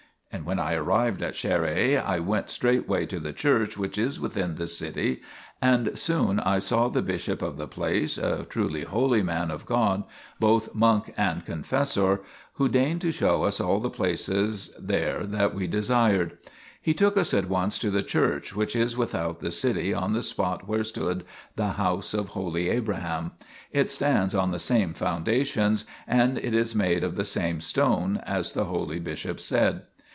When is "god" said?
9.65-10.05